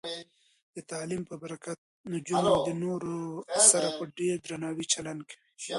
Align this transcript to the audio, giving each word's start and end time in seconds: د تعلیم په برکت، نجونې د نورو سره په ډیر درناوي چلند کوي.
د 0.75 0.77
تعلیم 0.91 1.21
په 1.29 1.35
برکت، 1.43 1.77
نجونې 2.13 2.53
د 2.67 2.69
نورو 2.83 3.17
سره 3.71 3.87
په 3.97 4.03
ډیر 4.17 4.35
درناوي 4.45 4.85
چلند 4.93 5.21
کوي. 5.29 5.39